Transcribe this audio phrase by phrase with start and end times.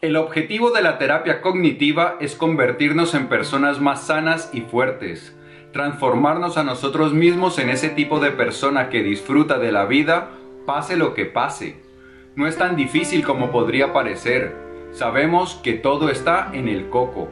[0.00, 5.36] El objetivo de la terapia cognitiva es convertirnos en personas más sanas y fuertes,
[5.72, 10.30] transformarnos a nosotros mismos en ese tipo de persona que disfruta de la vida,
[10.66, 11.82] pase lo que pase.
[12.36, 14.54] No es tan difícil como podría parecer,
[14.92, 17.28] sabemos que todo está en el coco.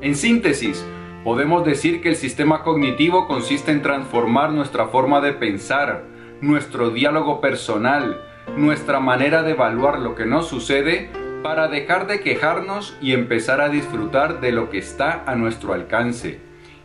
[0.00, 0.86] En síntesis,
[1.24, 6.04] podemos decir que el sistema cognitivo consiste en transformar nuestra forma de pensar,
[6.40, 8.20] nuestro diálogo personal,
[8.56, 13.68] nuestra manera de evaluar lo que nos sucede para dejar de quejarnos y empezar a
[13.68, 16.40] disfrutar de lo que está a nuestro alcance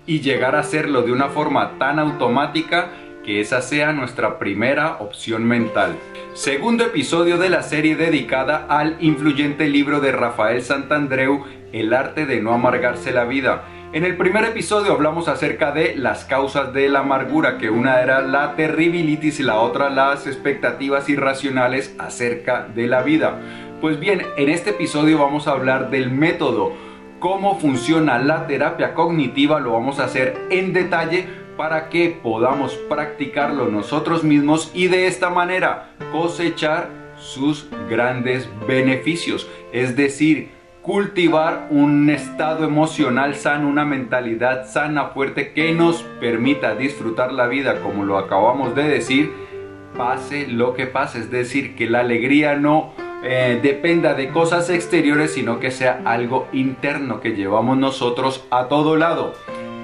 [0.05, 2.89] y llegar a hacerlo de una forma tan automática
[3.25, 5.95] que esa sea nuestra primera opción mental.
[6.35, 11.43] Segundo episodio de la serie dedicada al influyente libro de Rafael Santandreu,
[11.73, 13.63] El arte de no amargarse la vida.
[13.93, 18.21] En el primer episodio hablamos acerca de las causas de la amargura, que una era
[18.21, 23.39] la terribilitis y la otra las expectativas irracionales acerca de la vida.
[23.81, 26.73] Pues bien, en este episodio vamos a hablar del método,
[27.17, 31.25] cómo funciona la terapia cognitiva, lo vamos a hacer en detalle
[31.57, 39.95] para que podamos practicarlo nosotros mismos y de esta manera cosechar sus grandes beneficios, es
[39.95, 40.51] decir,
[40.83, 47.81] cultivar un estado emocional sano, una mentalidad sana, fuerte, que nos permita disfrutar la vida
[47.81, 49.33] como lo acabamos de decir,
[49.97, 52.93] pase lo que pase, es decir, que la alegría no
[53.23, 58.95] eh, dependa de cosas exteriores, sino que sea algo interno que llevamos nosotros a todo
[58.95, 59.33] lado.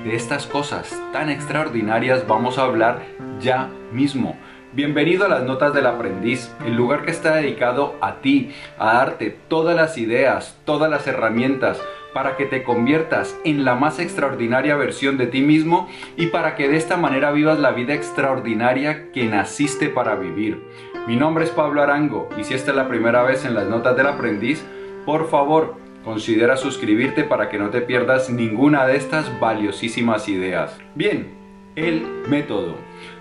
[0.03, 3.03] De estas cosas tan extraordinarias vamos a hablar
[3.39, 4.37] ya mismo.
[4.73, 9.35] Bienvenido a las Notas del Aprendiz, el lugar que está dedicado a ti, a darte
[9.47, 11.79] todas las ideas, todas las herramientas
[12.13, 16.67] para que te conviertas en la más extraordinaria versión de ti mismo y para que
[16.67, 20.63] de esta manera vivas la vida extraordinaria que naciste para vivir.
[21.07, 23.95] Mi nombre es Pablo Arango y si esta es la primera vez en las notas
[23.95, 24.61] del aprendiz,
[25.05, 30.77] por favor considera suscribirte para que no te pierdas ninguna de estas valiosísimas ideas.
[30.95, 31.33] Bien,
[31.77, 32.75] el método.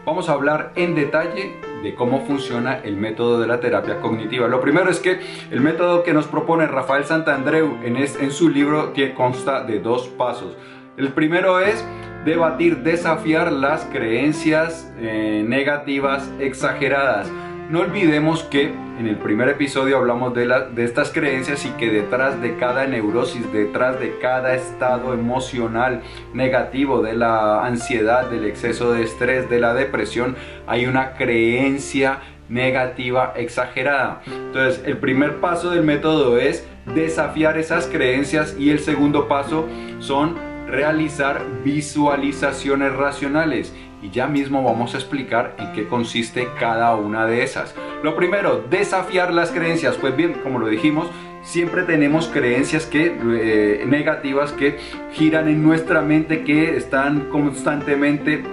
[0.04, 4.48] Vamos a hablar en detalle de cómo funciona el método de la terapia cognitiva.
[4.48, 5.20] Lo primero es que
[5.52, 10.56] el método que nos propone Rafael Santandreu en, en su libro consta de dos pasos.
[10.96, 11.86] El primero es
[12.24, 17.30] debatir, desafiar las creencias eh, negativas exageradas.
[17.68, 18.66] No olvidemos que
[18.98, 23.52] en el primer episodio hablamos de, de estas creencias y que detrás de cada neurosis,
[23.52, 26.00] detrás de cada estado emocional
[26.32, 30.36] negativo, de la ansiedad, del exceso de estrés, de la depresión,
[30.68, 34.22] hay una creencia negativa exagerada.
[34.26, 39.66] Entonces, el primer paso del método es desafiar esas creencias y el segundo paso
[39.98, 40.36] son
[40.68, 43.72] realizar visualizaciones racionales
[44.06, 47.74] y ya mismo vamos a explicar en qué consiste cada una de esas.
[48.02, 49.96] Lo primero, desafiar las creencias.
[49.96, 51.08] Pues bien, como lo dijimos,
[51.42, 54.78] siempre tenemos creencias que, eh, negativas que
[55.12, 58.44] giran en nuestra mente, que están constantemente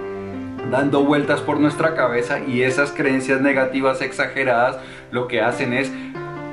[0.70, 4.78] dando vueltas por nuestra cabeza y esas creencias negativas exageradas
[5.10, 5.92] lo que hacen es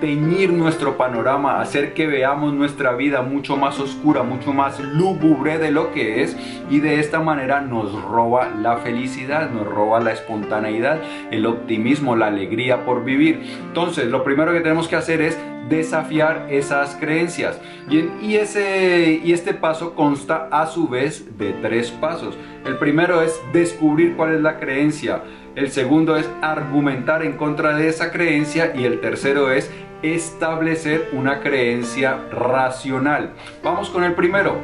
[0.01, 5.71] teñir nuestro panorama, hacer que veamos nuestra vida mucho más oscura, mucho más lúgubre de
[5.71, 6.35] lo que es
[6.69, 10.99] y de esta manera nos roba la felicidad, nos roba la espontaneidad,
[11.31, 13.41] el optimismo, la alegría por vivir.
[13.67, 15.37] Entonces, lo primero que tenemos que hacer es
[15.69, 17.59] desafiar esas creencias.
[17.89, 22.37] Y, ese, y este paso consta a su vez de tres pasos.
[22.65, 25.23] El primero es descubrir cuál es la creencia.
[25.55, 28.73] El segundo es argumentar en contra de esa creencia.
[28.75, 29.69] Y el tercero es
[30.01, 33.33] establecer una creencia racional.
[33.63, 34.57] Vamos con el primero,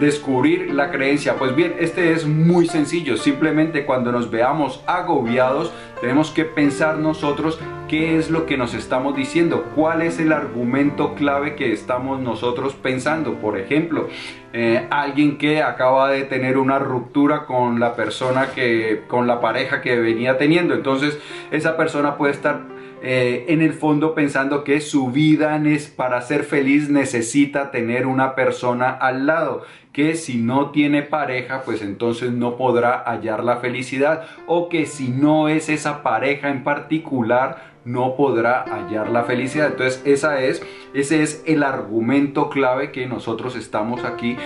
[0.00, 1.36] descubrir la creencia.
[1.36, 3.16] Pues bien, este es muy sencillo.
[3.16, 9.16] Simplemente cuando nos veamos agobiados, tenemos que pensar nosotros qué es lo que nos estamos
[9.16, 13.34] diciendo, cuál es el argumento clave que estamos nosotros pensando.
[13.34, 14.08] Por ejemplo,
[14.52, 19.80] eh, alguien que acaba de tener una ruptura con la persona que, con la pareja
[19.80, 20.74] que venía teniendo.
[20.74, 21.18] Entonces,
[21.50, 22.75] esa persona puede estar
[23.08, 25.62] eh, en el fondo pensando que su vida
[25.94, 31.82] para ser feliz necesita tener una persona al lado, que si no tiene pareja, pues
[31.82, 37.75] entonces no podrá hallar la felicidad, o que si no es esa pareja en particular,
[37.86, 39.68] no podrá hallar la felicidad.
[39.68, 40.60] Entonces, esa es,
[40.92, 44.36] ese es el argumento clave que nosotros estamos aquí,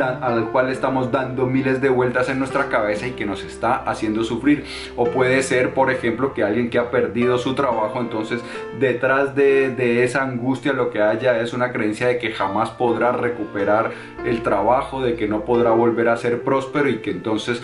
[0.00, 4.22] al cual estamos dando miles de vueltas en nuestra cabeza y que nos está haciendo
[4.22, 4.64] sufrir.
[4.96, 8.40] O puede ser, por ejemplo, que alguien que ha perdido su trabajo, entonces
[8.78, 13.10] detrás de, de esa angustia lo que haya es una creencia de que jamás podrá
[13.10, 13.90] recuperar
[14.24, 17.60] el trabajo, de que no podrá volver a ser próspero y que entonces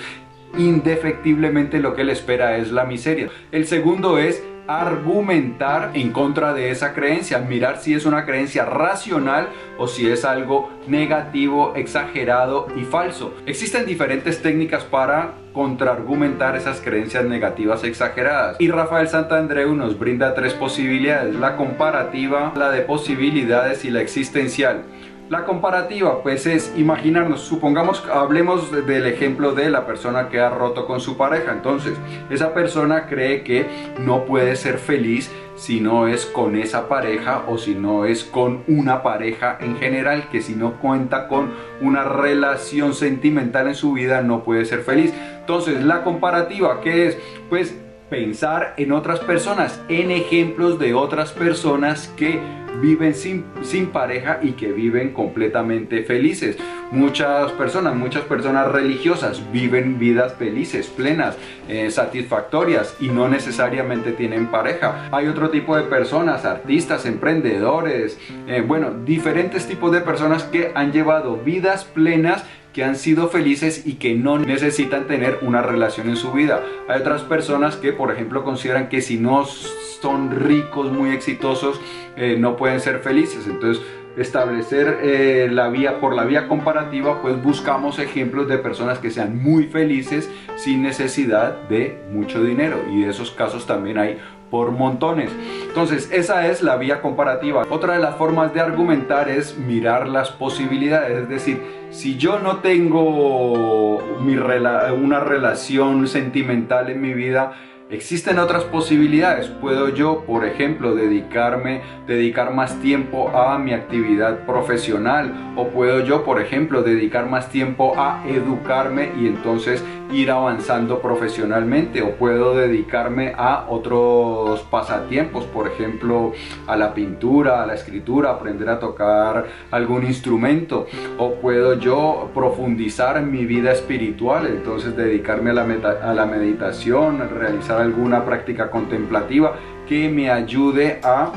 [0.58, 3.28] indefectiblemente lo que le espera es la miseria.
[3.52, 9.48] El segundo es argumentar en contra de esa creencia, mirar si es una creencia racional
[9.78, 13.34] o si es algo negativo, exagerado y falso.
[13.46, 18.56] Existen diferentes técnicas para contraargumentar esas creencias negativas exageradas.
[18.60, 24.84] Y Rafael Santandreu nos brinda tres posibilidades, la comparativa, la de posibilidades y la existencial.
[25.30, 30.88] La comparativa, pues es imaginarnos, supongamos, hablemos del ejemplo de la persona que ha roto
[30.88, 31.52] con su pareja.
[31.52, 31.96] Entonces,
[32.30, 33.64] esa persona cree que
[34.00, 38.64] no puede ser feliz si no es con esa pareja o si no es con
[38.66, 44.22] una pareja en general, que si no cuenta con una relación sentimental en su vida
[44.22, 45.14] no puede ser feliz.
[45.38, 47.18] Entonces, la comparativa, ¿qué es?
[47.48, 47.76] Pues
[48.10, 52.40] pensar en otras personas, en ejemplos de otras personas que
[52.80, 56.56] viven sin, sin, pareja y que viven completamente felices.
[56.90, 61.36] Muchas personas, muchas personas religiosas viven vidas felices, plenas,
[61.68, 65.08] eh, satisfactorias y no necesariamente tienen pareja.
[65.12, 70.92] Hay otro tipo de personas, artistas, emprendedores, eh, bueno, diferentes tipos de personas que han
[70.92, 76.17] llevado vidas plenas que han sido felices y que no necesitan tener una relación en
[76.17, 76.62] su vida.
[76.88, 81.81] Hay otras personas que, por ejemplo, consideran que si no son ricos, muy exitosos,
[82.17, 83.46] eh, no pueden ser felices.
[83.46, 83.82] Entonces,
[84.17, 89.40] establecer eh, la vía por la vía comparativa, pues buscamos ejemplos de personas que sean
[89.40, 92.78] muy felices sin necesidad de mucho dinero.
[92.90, 94.19] Y de esos casos también hay
[94.50, 95.31] por montones.
[95.69, 97.64] Entonces, esa es la vía comparativa.
[97.70, 102.58] Otra de las formas de argumentar es mirar las posibilidades, es decir, si yo no
[102.58, 107.52] tengo una relación sentimental en mi vida,
[107.90, 109.48] Existen otras posibilidades.
[109.48, 115.54] Puedo yo, por ejemplo, dedicarme, dedicar más tiempo a mi actividad profesional.
[115.56, 122.02] O puedo yo, por ejemplo, dedicar más tiempo a educarme y entonces ir avanzando profesionalmente.
[122.02, 126.32] O puedo dedicarme a otros pasatiempos, por ejemplo,
[126.69, 130.87] a la pintura, a la escritura, aprender a tocar algún instrumento.
[131.19, 135.62] O puedo yo profundizar en mi vida espiritual, entonces dedicarme a la,
[136.04, 139.56] a la meditación, realizar alguna práctica contemplativa
[139.88, 141.32] que me ayude a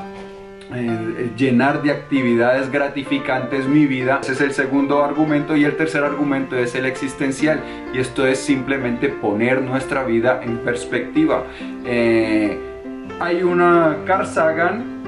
[0.75, 4.19] eh, llenar de actividades gratificantes mi vida.
[4.23, 7.61] Ese es el segundo argumento y el tercer argumento es el existencial
[7.93, 11.43] y esto es simplemente poner nuestra vida en perspectiva.
[11.85, 12.57] Eh,
[13.19, 15.03] hay una Carl Sagan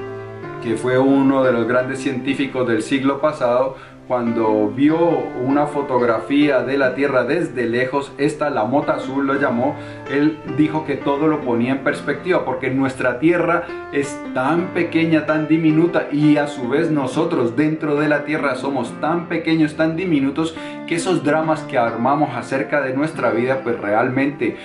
[0.62, 3.76] que fue uno de los grandes científicos del siglo pasado
[4.08, 4.98] cuando vio
[5.44, 9.74] una fotografía de la Tierra desde lejos, esta la mota azul lo llamó,
[10.10, 15.48] él dijo que todo lo ponía en perspectiva porque nuestra Tierra es tan pequeña, tan
[15.48, 20.56] diminuta y a su vez nosotros dentro de la Tierra somos tan pequeños, tan diminutos
[20.86, 24.56] que esos dramas que armamos acerca de nuestra vida pues realmente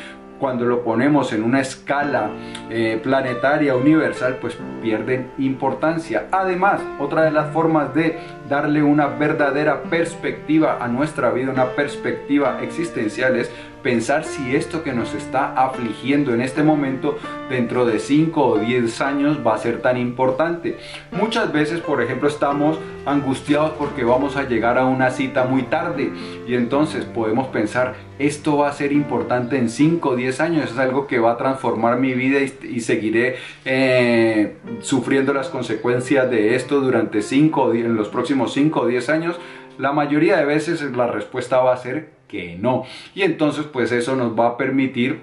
[0.42, 2.32] cuando lo ponemos en una escala
[2.72, 6.28] eh, planetaria universal, pues pierden importancia.
[6.32, 8.18] Además, otra de las formas de
[8.51, 13.50] darle una verdadera perspectiva a nuestra vida, una perspectiva existencial es
[13.81, 17.18] pensar si esto que nos está afligiendo en este momento
[17.50, 20.77] dentro de 5 o 10 años va a ser tan importante.
[21.12, 26.12] Muchas veces, por ejemplo, estamos angustiados porque vamos a llegar a una cita muy tarde
[26.47, 30.77] y entonces podemos pensar, esto va a ser importante en 5 o 10 años, es
[30.77, 36.81] algo que va a transformar mi vida y, seguiré eh, sufriendo las consecuencias de esto
[36.81, 39.40] durante 5 en los próximos 5 o 10 años.
[39.78, 42.83] La mayoría de veces la respuesta va a ser que no.
[43.16, 45.21] Y entonces pues eso nos va a permitir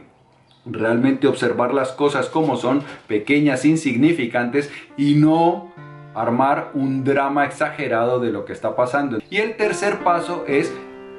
[0.67, 5.73] realmente observar las cosas como son, pequeñas, insignificantes y no
[6.15, 9.19] armar un drama exagerado de lo que está pasando.
[9.31, 10.73] Y el tercer paso es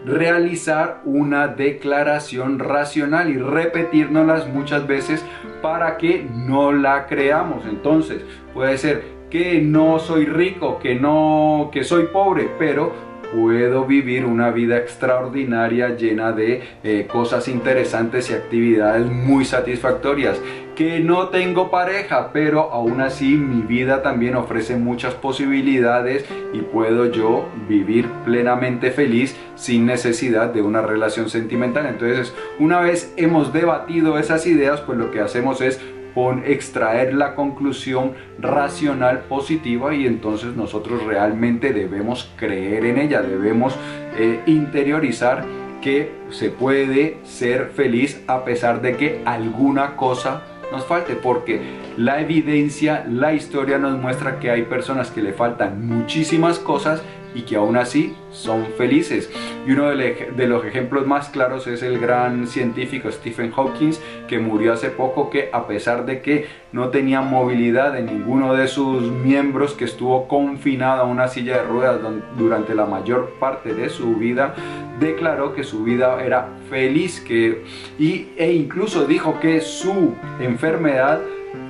[0.06, 5.24] realizar una declaración racional y repetirnoslas muchas veces
[5.62, 7.66] para que no la creamos.
[7.66, 8.22] Entonces,
[8.54, 14.50] puede ser que no soy rico, que no que soy pobre, pero puedo vivir una
[14.50, 20.42] vida extraordinaria llena de eh, cosas interesantes y actividades muy satisfactorias.
[20.76, 27.12] Que no tengo pareja, pero aún así mi vida también ofrece muchas posibilidades y puedo
[27.12, 31.86] yo vivir plenamente feliz sin necesidad de una relación sentimental.
[31.86, 35.82] Entonces, una vez hemos debatido esas ideas, pues lo que hacemos es
[36.14, 43.76] con extraer la conclusión racional positiva y entonces nosotros realmente debemos creer en ella, debemos
[44.18, 45.46] eh, interiorizar
[45.82, 51.62] que se puede ser feliz a pesar de que alguna cosa nos falte, porque
[51.98, 57.02] la evidencia, la historia nos muestra que hay personas que le faltan muchísimas cosas
[57.34, 59.30] y que aún así son felices.
[59.68, 63.94] Y uno de los ejemplos más claros es el gran científico Stephen Hawking,
[64.28, 68.68] que murió hace poco, que a pesar de que no tenía movilidad en ninguno de
[68.68, 72.00] sus miembros, que estuvo confinado a una silla de ruedas
[72.38, 74.56] durante la mayor parte de su vida,
[75.00, 77.64] declaró que su vida era feliz que,
[77.98, 81.22] y, e incluso dijo que su enfermedad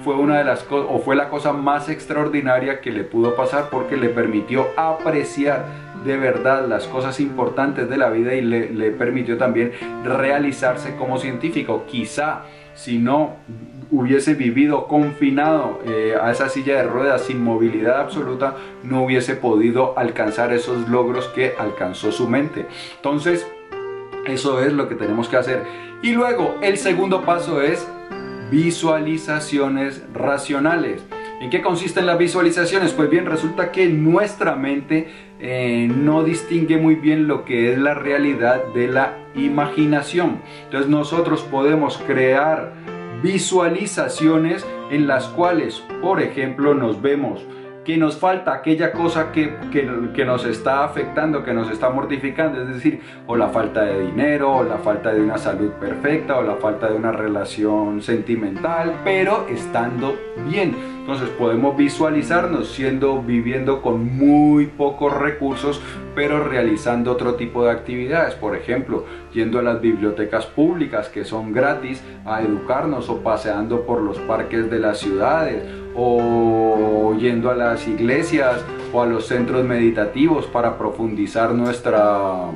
[0.04, 3.70] fue una de las cosas o fue la cosa más extraordinaria que le pudo pasar
[3.70, 5.66] porque le permitió apreciar
[6.04, 11.84] de verdad las cosas importantes de la vida y le, permitió también realizarse como científico.
[11.88, 13.36] Quizá si no
[13.92, 19.98] hubiese vivido confinado eh, a esa silla de ruedas sin movilidad absoluta, no hubiese podido
[19.98, 22.68] alcanzar esos logros que alcanzó su mente.
[22.98, 23.46] Entonces,
[24.26, 25.64] eso es lo que tenemos que hacer.
[26.02, 27.86] Y luego, el segundo paso es
[28.52, 31.06] visualizaciones racionales.
[31.40, 32.92] ¿En qué consisten las visualizaciones?
[32.92, 37.94] Pues bien, resulta que nuestra mente eh, no distingue muy bien lo que es la
[37.94, 40.42] realidad de la imaginación.
[40.66, 42.74] Entonces nosotros podemos crear
[43.24, 47.46] visualizaciones en las cuales, por ejemplo, nos vemos
[47.84, 52.68] que nos falta aquella cosa que, que, nos está afectando, que nos está mortificando, es
[52.68, 56.56] decir, o la falta de dinero, o la falta de una salud perfecta, o la
[56.56, 60.16] falta de una relación sentimental, pero estando
[60.50, 60.99] bien.
[61.12, 65.82] Entonces podemos visualizarnos siendo, viviendo con muy pocos recursos,
[66.14, 68.36] pero realizando otro tipo de actividades.
[68.36, 74.04] Por ejemplo, yendo a las bibliotecas públicas que son gratis a educarnos o paseando por
[74.04, 75.64] los parques de las ciudades
[75.96, 78.64] o yendo a las iglesias
[78.94, 82.52] o a los centros meditativos para profundizar nuestra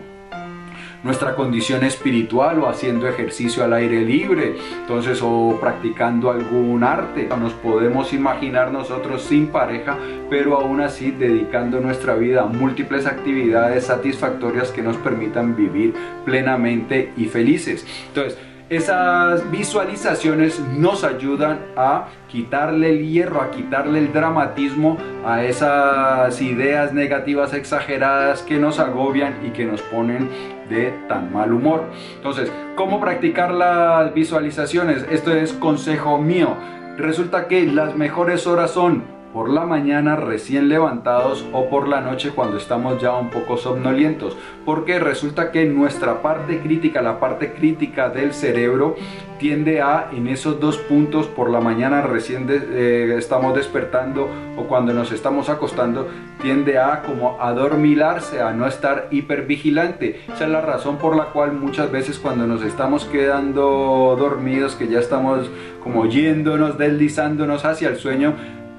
[1.04, 7.28] nuestra condición espiritual o haciendo ejercicio al aire libre, entonces o practicando algún arte.
[7.40, 9.98] Nos podemos imaginar nosotros sin pareja,
[10.30, 15.94] pero aún así dedicando nuestra vida a múltiples actividades satisfactorias que nos permitan vivir
[16.26, 17.86] plenamente y felices.
[18.08, 18.38] Entonces,
[18.70, 26.94] esas visualizaciones nos ayudan a quitarle el hierro, a quitarle el dramatismo a esas ideas
[26.94, 30.30] negativas exageradas que nos agobian y que nos ponen
[30.74, 31.86] de tan mal humor.
[32.16, 35.06] Entonces, ¿cómo practicar las visualizaciones?
[35.10, 36.56] Esto es consejo mío.
[36.98, 42.30] Resulta que las mejores horas son por la mañana recién levantados o por la noche
[42.30, 44.38] cuando estamos ya un poco somnolientos.
[44.64, 48.96] Porque resulta que nuestra parte crítica, la parte crítica del cerebro,
[49.40, 54.94] tiende a en esos dos puntos por la mañana recién eh, estamos despertando o cuando
[54.94, 56.08] nos estamos acostando,
[56.42, 60.22] tiende a como adormilarse, a no estar hipervigilante.
[60.34, 64.88] Esa es la razón por la cual muchas veces cuando nos estamos quedando dormidos, que
[64.88, 65.50] ya estamos
[65.84, 68.36] como yéndonos, deslizándonos hacia el sueño,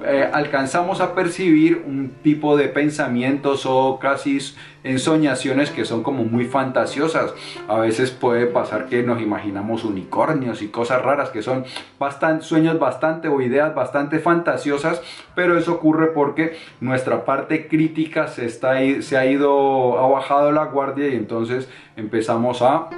[0.07, 4.39] eh, alcanzamos a percibir un tipo de pensamientos o casi
[4.83, 7.33] ensoñaciones que son como muy fantasiosas.
[7.67, 11.65] A veces puede pasar que nos imaginamos unicornios y cosas raras que son
[11.97, 15.01] bastante, sueños bastante o ideas bastante fantasiosas,
[15.33, 20.65] pero eso ocurre porque nuestra parte crítica se, está, se ha ido, ha bajado la
[20.65, 22.89] guardia y entonces empezamos a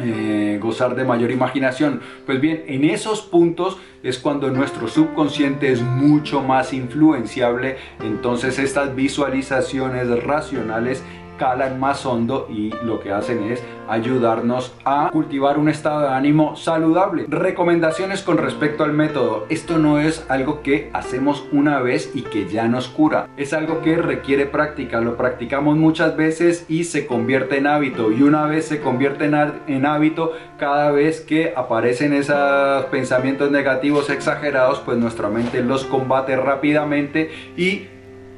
[0.00, 2.00] eh, gozar de mayor imaginación.
[2.24, 8.94] Pues bien, en esos puntos es cuando nuestro subconsciente es mucho más influenciable, entonces estas
[8.94, 11.02] visualizaciones racionales
[11.38, 16.56] calan más hondo y lo que hacen es ayudarnos a cultivar un estado de ánimo
[16.56, 17.24] saludable.
[17.28, 19.46] Recomendaciones con respecto al método.
[19.48, 23.28] Esto no es algo que hacemos una vez y que ya nos cura.
[23.36, 25.00] Es algo que requiere práctica.
[25.00, 28.12] Lo practicamos muchas veces y se convierte en hábito.
[28.12, 34.80] Y una vez se convierte en, hábito, cada vez que aparecen esos pensamientos negativos exagerados,
[34.80, 37.86] pues nuestra mente los combate rápidamente y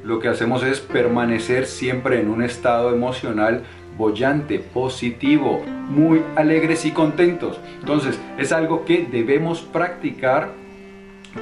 [0.03, 3.63] lo que hacemos es permanecer siempre en un estado emocional
[3.97, 7.59] bollante, positivo, muy alegres y contentos.
[7.79, 10.49] Entonces es algo que debemos practicar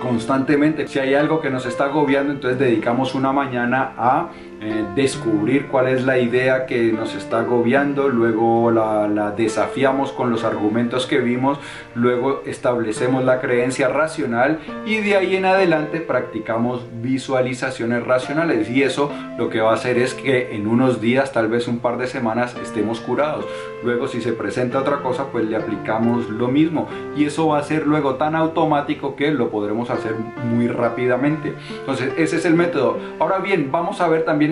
[0.02, 0.88] constantemente.
[0.88, 4.30] Si hay algo que nos está agobiando, entonces dedicamos una mañana a
[4.62, 10.44] eh, descubrir cuál es la idea que nos está agobiando, luego la, desafiamos con los
[10.44, 11.58] argumentos que vimos,
[11.96, 19.10] luego establecemos la creencia racional y de ahí en adelante practicamos visualizaciones racionales y eso
[19.38, 22.08] lo que va a hacer es que en unos días, tal vez un par de
[22.08, 23.46] semanas, estemos curados.
[23.82, 27.64] Luego si se presenta otra cosa, pues le aplicamos lo mismo y eso va a
[27.64, 31.54] ser luego tan automático que lo podremos hacer muy rápidamente.
[31.80, 32.98] Entonces ese es el método.
[33.20, 34.49] Ahora bien, vamos a ver también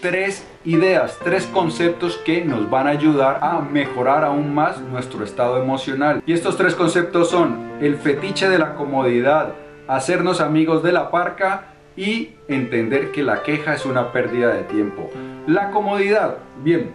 [0.00, 5.62] tres ideas, tres conceptos que nos van a ayudar a mejorar aún más nuestro estado
[5.62, 6.22] emocional.
[6.26, 9.54] Y estos tres conceptos son el fetiche de la comodidad,
[9.88, 15.10] hacernos amigos de la parca y entender que la queja es una pérdida de tiempo.
[15.46, 16.92] La comodidad, bien,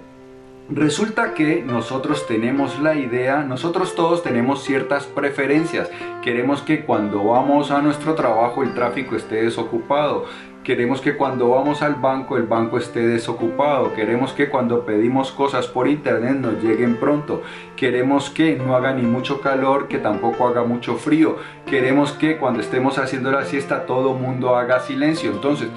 [0.74, 5.90] Resulta que nosotros tenemos la idea, nosotros todos tenemos ciertas preferencias.
[6.22, 10.28] Queremos que cuando vamos a nuestro trabajo el tráfico esté desocupado.
[10.64, 13.94] Queremos que cuando vamos al banco el banco esté desocupado.
[13.96, 17.42] Queremos que cuando pedimos cosas por internet nos lleguen pronto.
[17.76, 21.38] Queremos que no haga ni mucho calor, que tampoco haga mucho frío.
[21.66, 25.32] Queremos que cuando estemos haciendo la siesta todo mundo haga silencio.
[25.32, 25.70] Entonces,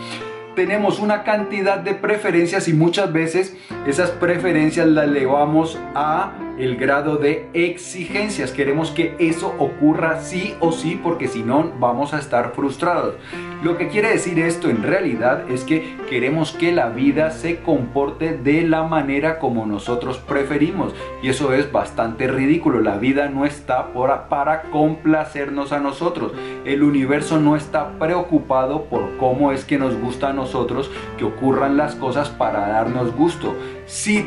[0.54, 7.16] tenemos una cantidad de preferencias y muchas veces esas preferencias las elevamos a el grado
[7.16, 8.52] de exigencias.
[8.52, 13.14] Queremos que eso ocurra sí o sí porque si no vamos a estar frustrados.
[13.62, 18.36] Lo que quiere decir esto en realidad es que queremos que la vida se comporte
[18.36, 22.80] de la manera como nosotros preferimos y eso es bastante ridículo.
[22.80, 23.92] La vida no está
[24.28, 26.32] para complacernos a nosotros.
[26.64, 31.76] El universo no está preocupado por cómo es que nos gusta a nosotros que ocurran
[31.76, 33.54] las cosas para darnos gusto.
[33.86, 34.26] Sí,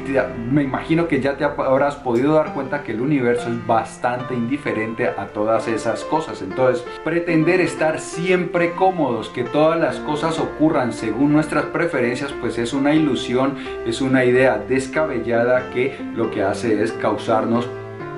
[0.52, 5.08] me imagino que ya te habrás podido dar cuenta que el universo es bastante indiferente
[5.08, 6.44] a todas esas cosas.
[6.44, 12.74] Entonces, pretender estar siempre cómodos, que todas las cosas ocurran según nuestras preferencias, pues es
[12.74, 13.56] una ilusión,
[13.88, 17.68] es una idea descabellada que lo que hace es causarnos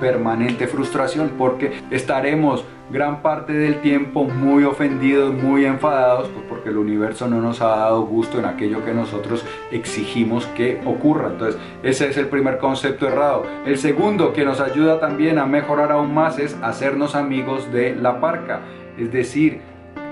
[0.00, 6.78] permanente frustración porque estaremos gran parte del tiempo muy ofendidos, muy enfadados, pues porque el
[6.78, 11.28] universo no nos ha dado gusto en aquello que nosotros exigimos que ocurra.
[11.28, 13.44] Entonces, ese es el primer concepto errado.
[13.64, 18.20] El segundo que nos ayuda también a mejorar aún más es hacernos amigos de la
[18.20, 18.60] parca.
[18.98, 19.60] Es decir,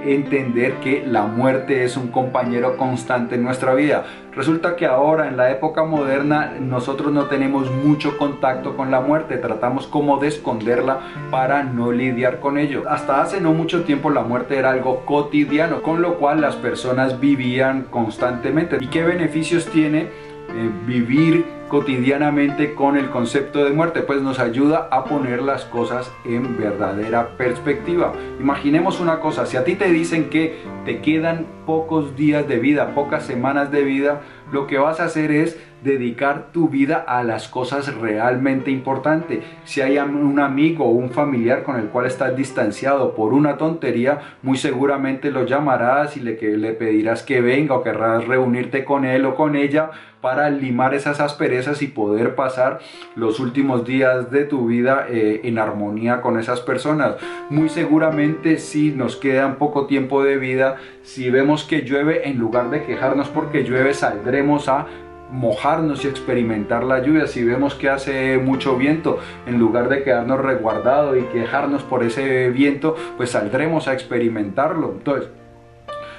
[0.05, 4.05] entender que la muerte es un compañero constante en nuestra vida.
[4.35, 9.37] Resulta que ahora en la época moderna nosotros no tenemos mucho contacto con la muerte,
[9.37, 11.01] tratamos como de esconderla
[11.31, 12.85] para no lidiar con ello.
[12.89, 17.19] Hasta hace no mucho tiempo la muerte era algo cotidiano, con lo cual las personas
[17.19, 18.79] vivían constantemente.
[18.81, 20.28] ¿Y qué beneficios tiene?
[20.51, 26.11] Eh, vivir cotidianamente con el concepto de muerte, pues nos ayuda a poner las cosas
[26.25, 28.15] en verdadera perspectiva.
[28.41, 32.95] Imaginemos una cosa, si a ti te dicen que te quedan pocos días de vida,
[32.95, 37.49] pocas semanas de vida, lo que vas a hacer es dedicar tu vida a las
[37.49, 39.45] cosas realmente importantes.
[39.65, 44.19] Si hay un amigo o un familiar con el cual estás distanciado por una tontería,
[44.43, 49.35] muy seguramente lo llamarás y le, pedirás que venga o querrás reunirte con él o
[49.35, 52.81] con ella para limar esas asperezas y poder pasar
[53.15, 57.17] los últimos días de tu vida eh, en armonía con esas personas.
[57.51, 62.71] Muy seguramente si nos queda poco tiempo de vida, si vemos que llueve, en lugar
[62.71, 64.87] de quejarnos porque llueve, saldremos a
[65.31, 67.27] mojarnos y experimentar la lluvia.
[67.27, 72.51] Si vemos que hace mucho viento, en lugar de quedarnos resguardados y quejarnos por ese
[72.51, 74.93] viento, pues saldremos a experimentarlo.
[74.93, 75.29] Entonces,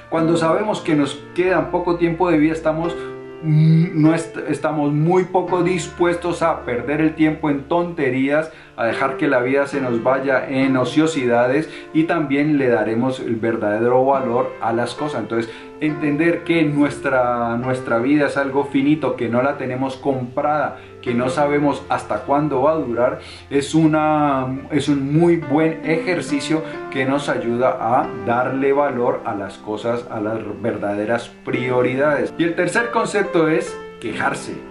[0.08, 2.96] cuando sabemos que nos queda poco tiempo de vida, estamos
[3.42, 9.40] no estamos muy poco dispuestos a perder el tiempo en tonterías, a dejar que la
[9.40, 14.94] vida se nos vaya en ociosidades y también le daremos el verdadero valor a las
[14.94, 15.20] cosas.
[15.20, 21.12] Entonces, entender que nuestra, nuestra vida es algo finito, que no la tenemos comprada, que
[21.12, 23.18] no sabemos hasta cuándo va a durar,
[23.50, 29.58] es, una, es un muy buen ejercicio que nos ayuda a darle valor a las
[29.58, 32.32] cosas, a las verdaderas prioridades.
[32.38, 34.69] Y el tercer concepto es quejarse.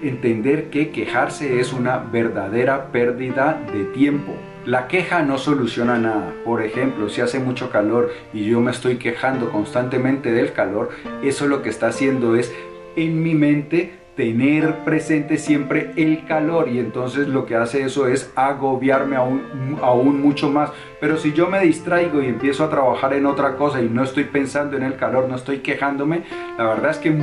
[0.00, 4.32] Entender que quejarse es una verdadera pérdida de tiempo.
[4.64, 6.34] La queja no soluciona nada.
[6.44, 10.90] Por ejemplo, si hace mucho calor y yo me estoy quejando constantemente del calor,
[11.24, 12.54] eso lo que está haciendo es
[12.94, 18.32] en mi mente tener presente siempre el calor y entonces lo que hace eso es
[18.34, 20.72] agobiarme aún, aún mucho más.
[21.00, 24.24] Pero si yo me distraigo y empiezo a trabajar en otra cosa y no estoy
[24.24, 26.24] pensando en el calor, no estoy quejándome,
[26.58, 27.16] la verdad es que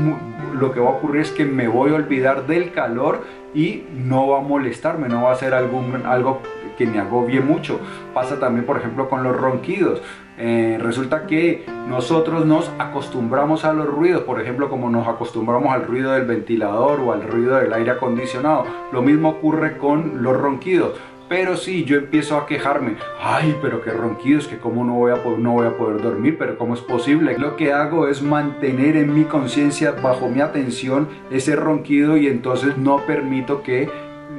[0.58, 4.30] lo que va a ocurrir es que me voy a olvidar del calor y no
[4.30, 6.42] va a molestarme, no va a ser algún, algo
[6.78, 7.80] que me agobie mucho.
[8.14, 10.02] Pasa también, por ejemplo, con los ronquidos.
[10.38, 15.86] Eh, resulta que nosotros nos acostumbramos a los ruidos, por ejemplo, como nos acostumbramos al
[15.86, 18.66] ruido del ventilador o al ruido del aire acondicionado.
[18.92, 20.94] Lo mismo ocurre con los ronquidos.
[21.28, 25.16] Pero si yo empiezo a quejarme, ay, pero qué ronquidos, que cómo no voy, a
[25.40, 27.36] no voy a poder dormir, pero cómo es posible.
[27.40, 32.78] Lo que hago es mantener en mi conciencia, bajo mi atención, ese ronquido y entonces
[32.78, 33.90] no permito que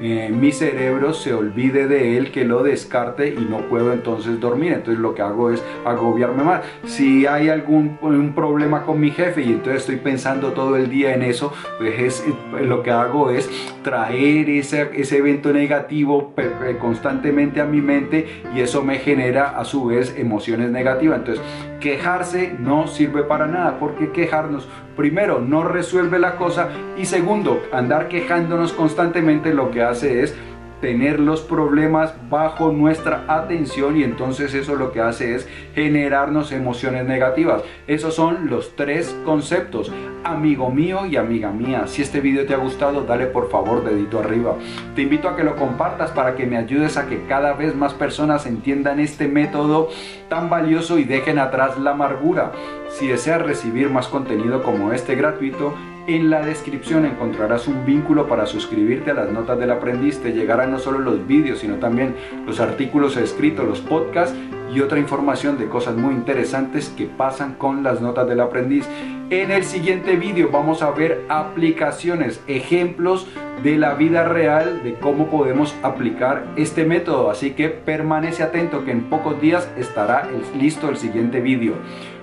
[0.00, 4.72] eh, mi cerebro se olvide de él, que lo descarte y no puedo entonces dormir.
[4.72, 6.62] Entonces lo que hago es agobiarme más.
[6.84, 7.98] Si hay algún
[8.34, 12.24] problema con mi jefe y entonces estoy pensando todo el día en eso, pues es,
[12.26, 13.48] eh, lo que hago es
[13.82, 16.34] traer ese, ese evento negativo
[16.78, 21.18] constantemente a mi mente y eso me genera a su vez emociones negativas.
[21.18, 21.44] Entonces,
[21.86, 28.08] quejarse no sirve para nada, porque quejarnos primero no resuelve la cosa y segundo, andar
[28.08, 30.34] quejándonos constantemente lo que hace es
[30.80, 37.04] tener los problemas bajo nuestra atención y entonces eso lo que hace es generarnos emociones
[37.06, 37.62] negativas.
[37.86, 39.92] Esos son los tres conceptos.
[40.24, 44.18] Amigo mío y amiga mía, si este video te ha gustado, dale por favor dedito
[44.18, 44.56] arriba.
[44.94, 47.94] Te invito a que lo compartas para que me ayudes a que cada vez más
[47.94, 49.88] personas entiendan este método
[50.28, 52.52] tan valioso y dejen atrás la amargura.
[52.90, 55.74] Si deseas recibir más contenido como este gratuito,
[56.06, 60.20] en la descripción encontrarás un vínculo para suscribirte a las notas del aprendiz.
[60.20, 62.14] Te llegarán no solo los vídeos, sino también
[62.46, 64.36] los artículos escritos, los podcasts
[64.72, 68.88] y otra información de cosas muy interesantes que pasan con las notas del aprendiz.
[69.30, 73.26] En el siguiente vídeo vamos a ver aplicaciones, ejemplos
[73.62, 77.30] de la vida real de cómo podemos aplicar este método.
[77.30, 81.74] Así que permanece atento que en pocos días estará listo el siguiente vídeo.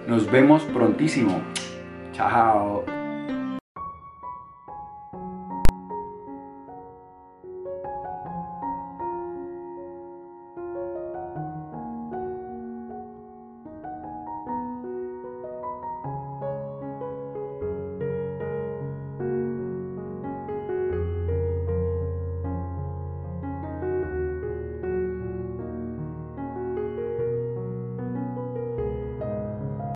[0.07, 1.41] Nos vemos prontísimo.
[2.13, 3.02] Chao.